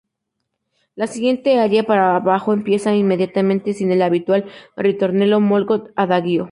La 0.95 1.05
siguiente 1.05 1.59
aria 1.59 1.83
para 1.83 2.19
bajo 2.21 2.53
empieza 2.53 2.95
inmediatamente, 2.95 3.75
sin 3.75 3.91
el 3.91 4.01
habitual 4.01 4.49
"ritornello", 4.75 5.39
"molt 5.39 5.91
adagio". 5.95 6.39